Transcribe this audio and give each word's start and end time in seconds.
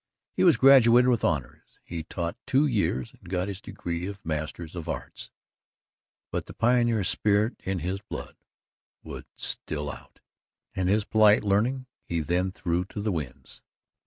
He 0.33 0.43
was 0.43 0.57
graduated 0.57 1.07
with 1.09 1.23
honours, 1.23 1.77
he 1.83 2.01
taught 2.01 2.35
two 2.47 2.65
years 2.65 3.13
and 3.13 3.29
got 3.29 3.47
his 3.47 3.61
degree 3.61 4.07
of 4.07 4.17
Master 4.25 4.63
of 4.63 4.89
Arts, 4.89 5.29
but 6.31 6.47
the 6.47 6.55
pioneer 6.55 7.03
spirit 7.03 7.57
in 7.59 7.77
his 7.77 8.01
blood 8.01 8.35
would 9.03 9.25
still 9.37 9.91
out, 9.91 10.19
and 10.75 10.89
his 10.89 11.05
polite 11.05 11.43
learning 11.43 11.85
he 12.03 12.19
then 12.19 12.51
threw 12.51 12.83
to 12.85 12.99
the 12.99 13.11
winds. 13.11 13.61